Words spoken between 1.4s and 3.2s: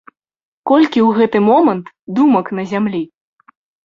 момант думак на зямлі?!